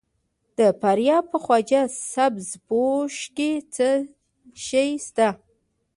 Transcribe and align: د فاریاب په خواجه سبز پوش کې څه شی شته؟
د 0.57 0.59
فاریاب 0.81 1.23
په 1.31 1.37
خواجه 1.43 1.81
سبز 2.13 2.47
پوش 2.67 3.15
کې 3.35 3.51
څه 3.73 3.89
شی 4.65 4.89
شته؟ 5.05 5.27